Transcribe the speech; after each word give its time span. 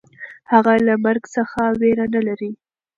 هغه 0.51 0.73
له 0.87 0.93
مرګ 1.05 1.23
څخه 1.35 1.61
وېره 1.79 2.05
نهلري. 2.13 2.51